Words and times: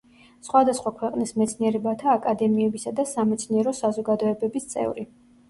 სხვადასხვა 0.45 0.93
ქვეყნის 1.01 1.33
მეცნიერებათა 1.41 2.09
აკადემიებისა 2.13 2.95
და 3.01 3.07
სამეცნიერო 3.11 3.75
საზოგადოებების 3.83 4.69
წევრი. 4.75 5.09